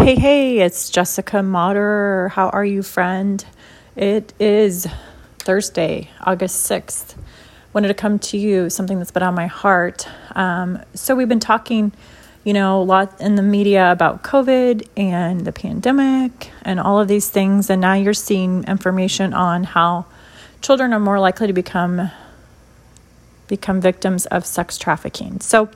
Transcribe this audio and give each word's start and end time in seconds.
Hey, 0.00 0.14
hey, 0.14 0.60
it's 0.60 0.88
Jessica 0.90 1.42
Motter. 1.42 2.28
How 2.28 2.48
are 2.50 2.64
you, 2.64 2.82
friend? 2.82 3.44
It 3.96 4.32
is 4.38 4.86
Thursday, 5.40 6.08
August 6.22 6.70
6th. 6.70 7.16
Wanted 7.74 7.88
to 7.88 7.94
come 7.94 8.18
to 8.20 8.38
you, 8.38 8.70
something 8.70 8.98
that's 8.98 9.10
been 9.10 9.24
on 9.24 9.34
my 9.34 9.48
heart. 9.48 10.08
Um, 10.36 10.78
so, 10.94 11.16
we've 11.16 11.28
been 11.28 11.40
talking, 11.40 11.92
you 12.44 12.54
know, 12.54 12.80
a 12.80 12.84
lot 12.84 13.20
in 13.20 13.34
the 13.34 13.42
media 13.42 13.90
about 13.90 14.22
COVID 14.22 14.88
and 14.96 15.44
the 15.44 15.52
pandemic 15.52 16.52
and 16.62 16.80
all 16.80 17.00
of 17.00 17.08
these 17.08 17.28
things. 17.28 17.68
And 17.68 17.80
now 17.80 17.94
you're 17.94 18.14
seeing 18.14 18.64
information 18.64 19.34
on 19.34 19.64
how 19.64 20.06
children 20.62 20.94
are 20.94 21.00
more 21.00 21.18
likely 21.18 21.48
to 21.48 21.52
become 21.52 22.10
become 23.48 23.80
victims 23.80 24.26
of 24.26 24.46
sex 24.46 24.78
trafficking. 24.78 25.40
So, 25.40 25.68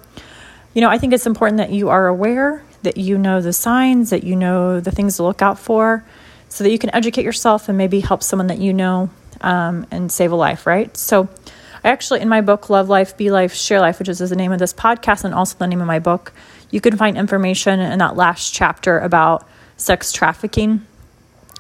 you 0.75 0.81
know, 0.81 0.89
I 0.89 0.97
think 0.97 1.13
it's 1.13 1.27
important 1.27 1.59
that 1.59 1.71
you 1.71 1.89
are 1.89 2.07
aware 2.07 2.63
that 2.83 2.97
you 2.97 3.19
know 3.19 3.41
the 3.41 3.53
signs, 3.53 4.11
that 4.11 4.25
you 4.25 4.37
know 4.37 4.81
the 4.81 4.91
things 4.91 5.17
to 5.17 5.23
look 5.23 5.43
out 5.43 5.59
for, 5.59 6.05
so 6.49 6.65
that 6.65 6.71
you 6.71 6.79
can 6.79 6.95
educate 6.95 7.25
yourself 7.25 7.69
and 7.69 7.79
maybe 7.79 8.01
help 8.01 8.23
someone 8.23 8.49
that 8.49 8.59
you 8.59 8.73
know 8.73 9.11
um, 9.41 9.87
and 9.91 10.11
save 10.11 10.33
a 10.33 10.37
life, 10.37 10.67
right? 10.67 10.95
So, 10.97 11.29
I 11.85 11.89
actually, 11.89 12.21
in 12.21 12.29
my 12.29 12.43
book, 12.43 12.71
Love 12.71 12.89
Life, 12.89 13.17
Be 13.17 13.31
Life, 13.31 13.55
Share 13.55 13.81
Life, 13.81 13.99
which 13.99 14.09
is 14.09 14.19
the 14.19 14.37
name 14.37 14.53
of 14.53 14.61
this 14.61 14.73
podcast 14.73 15.25
and 15.25 15.35
also 15.35 15.59
the 15.59 15.67
name 15.67 15.81
of 15.81 15.87
my 15.87 15.99
book, 15.99 16.33
you 16.71 16.81
can 16.81 16.97
find 16.97 17.19
information 17.19 17.81
in 17.81 17.99
that 17.99 18.15
last 18.15 18.55
chapter 18.55 18.99
about 19.01 19.49
sex 19.77 20.13
trafficking. 20.13 20.87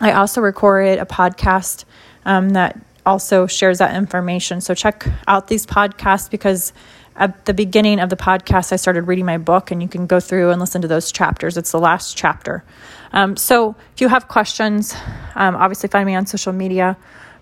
I 0.01 0.13
also 0.13 0.41
recorded 0.41 1.01
a 1.01 1.05
podcast 1.05 1.85
um, 2.25 2.51
that 2.51 2.79
also 3.05 3.47
shares 3.47 3.79
that 3.79 3.95
information. 3.95 4.61
So 4.61 4.75
check 4.75 5.07
out 5.27 5.49
these 5.49 5.67
podcasts 5.67 6.31
because 6.31 6.73
at 7.17 7.45
the 7.45 7.55
beginning 7.55 8.01
of 8.01 8.11
the 8.11 8.17
podcast, 8.17 8.73
I 8.73 8.77
started 8.77 9.03
reading 9.03 9.27
my 9.27 9.39
book, 9.39 9.71
and 9.71 9.83
you 9.83 9.89
can 9.89 10.07
go 10.07 10.19
through 10.19 10.51
and 10.51 10.61
listen 10.61 10.83
to 10.83 10.89
those 10.89 11.13
chapters. 11.13 11.57
It's 11.57 11.73
the 11.73 11.79
last 11.79 12.17
chapter. 12.17 12.65
Um, 13.13 13.37
so 13.37 13.77
if 13.95 14.01
you 14.01 14.09
have 14.09 14.29
questions, 14.29 14.95
um, 15.35 15.55
obviously 15.55 15.89
find 15.89 16.07
me 16.07 16.15
on 16.15 16.27
social 16.27 16.53
media. 16.53 16.97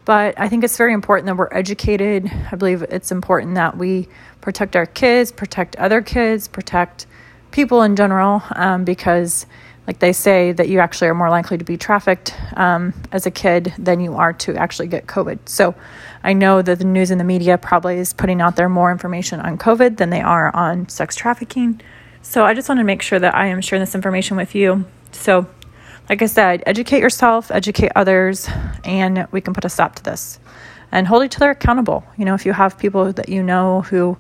But 0.05 0.41
I 0.41 0.49
think 0.49 0.65
it's 0.65 0.77
very 0.77 0.93
important 0.93 1.27
that 1.27 1.37
we're 1.37 1.53
educated. 1.53 2.31
I 2.51 2.57
believe 2.57 2.83
it's 2.83 3.13
important 3.13 3.55
that 3.55 3.77
we 3.77 4.09
protect 4.41 4.75
our 4.75 4.87
kids, 4.87 5.31
protect 5.31 5.77
other 5.77 6.01
kids, 6.01 6.49
protect 6.49 7.07
people 7.51 7.83
in 7.83 7.97
general, 7.97 8.43
um, 8.55 8.85
because 8.85 9.47
like 9.87 9.99
they 9.99 10.13
say 10.13 10.53
that 10.53 10.69
you 10.69 10.79
actually 10.79 11.09
are 11.09 11.15
more 11.15 11.31
likely 11.31 11.59
to 11.59 11.65
be 11.65 11.77
trafficked 11.77 12.33
um, 12.57 12.95
as 13.11 13.27
a 13.27 13.31
kid 13.31 13.75
than 13.77 13.99
you 13.99 14.15
are 14.15 14.33
to 14.35 14.55
actually 14.55 14.87
get 14.87 15.07
COVID. 15.07 15.39
So 15.47 15.75
I 16.23 16.33
know 16.33 16.63
that 16.63 16.79
the 16.79 16.85
news 16.85 17.11
and 17.11 17.19
the 17.19 17.25
media 17.25 17.59
probably 17.59 17.99
is 17.99 18.13
putting 18.13 18.41
out 18.41 18.57
there 18.57 18.69
more 18.69 18.93
information 18.93 19.41
on 19.41 19.59
COVID 19.59 19.97
than 19.97 20.11
they 20.11 20.21
are 20.21 20.55
on 20.55 20.89
sex 20.89 21.17
trafficking. 21.17 21.81
So 22.23 22.45
I 22.45 22.55
just 22.55 22.69
want 22.69 22.79
to 22.79 22.85
make 22.85 23.03
sure 23.03 23.19
that 23.19 23.35
I 23.35 23.47
am 23.47 23.61
sharing 23.61 23.81
this 23.81 23.95
information 23.95 24.37
with 24.37 24.55
you. 24.55 24.85
So, 25.13 25.47
like 26.09 26.23
I 26.23 26.27
said, 26.27 26.63
educate 26.67 27.01
yourself, 27.01 27.51
educate 27.51 27.91
others, 27.97 28.49
and 28.85 29.27
we 29.33 29.41
can 29.41 29.55
put 29.55 29.65
a 29.65 29.69
stop 29.69 29.95
to 29.97 30.05
this 30.05 30.39
and 30.93 31.07
hold 31.07 31.25
each 31.25 31.37
other 31.37 31.51
accountable. 31.51 32.05
You 32.17 32.27
know, 32.27 32.35
if 32.35 32.45
you 32.45 32.53
have 32.53 32.79
people 32.79 33.13
that 33.13 33.29
you 33.29 33.43
know 33.43 33.83
who, 33.83 34.19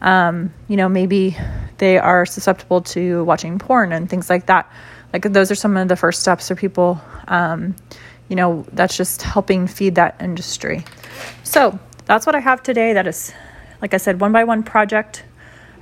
um, 0.00 0.52
you 0.68 0.76
know, 0.76 0.88
maybe 0.88 1.36
they 1.82 1.98
are 1.98 2.24
susceptible 2.24 2.80
to 2.80 3.24
watching 3.24 3.58
porn 3.58 3.92
and 3.92 4.08
things 4.08 4.30
like 4.30 4.46
that. 4.46 4.70
Like 5.12 5.24
those 5.32 5.50
are 5.50 5.56
some 5.56 5.76
of 5.76 5.88
the 5.88 5.96
first 5.96 6.20
steps 6.20 6.46
for 6.46 6.54
people 6.54 7.00
um, 7.26 7.74
you 8.28 8.36
know 8.36 8.64
that's 8.72 8.96
just 8.96 9.22
helping 9.22 9.66
feed 9.66 9.96
that 9.96 10.14
industry. 10.20 10.84
So 11.42 11.76
that's 12.06 12.24
what 12.24 12.36
i 12.36 12.38
have 12.38 12.62
today. 12.62 12.92
That 12.92 13.08
is 13.08 13.32
like 13.80 13.94
i 13.94 13.96
said 13.96 14.20
one 14.20 14.30
by 14.30 14.44
one 14.44 14.62
project 14.62 15.24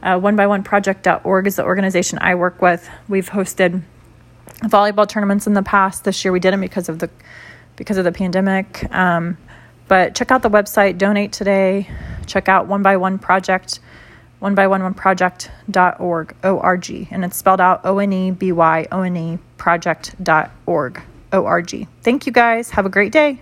uh, 0.03 0.19
one 0.19 0.37
by 0.37 0.47
one 0.47 0.63
project.org 0.63 1.47
is 1.47 1.57
the 1.57 1.65
organization 1.65 2.19
i 2.23 2.35
work 2.35 2.63
with. 2.63 2.89
We've 3.07 3.29
hosted 3.29 3.83
volleyball 4.63 5.07
tournaments 5.07 5.47
in 5.47 5.53
the 5.53 5.63
past. 5.63 6.05
This 6.05 6.25
year 6.25 6.33
we 6.33 6.41
didn't 6.41 6.63
because 6.63 6.89
of 6.89 6.99
the 6.99 7.11
because 7.77 7.99
of 7.99 8.05
the 8.05 8.13
pandemic. 8.13 8.91
Um, 8.91 9.37
but 9.87 10.15
check 10.15 10.31
out 10.31 10.41
the 10.41 10.49
website. 10.49 10.97
Donate 10.97 11.33
today. 11.33 11.91
Check 12.25 12.49
out 12.49 12.69
one 12.69 12.83
by 12.83 12.97
one 12.97 13.19
project 13.19 13.81
one 14.41 14.55
by 14.55 14.67
one 14.67 14.83
one 14.83 14.95
project.org 14.95 16.35
o-r-g 16.43 17.09
and 17.11 17.25
it's 17.25 17.37
spelled 17.37 17.61
out 17.61 17.81
o-n-e-b-y 17.85 18.89
o-n-e 18.91 19.39
project.org 19.57 21.03
o-r-g 21.33 21.87
thank 22.03 22.27
you 22.27 22.33
guys. 22.33 22.71
Have 22.71 22.87
a 22.87 22.91
great 22.91 23.13
day 23.13 23.41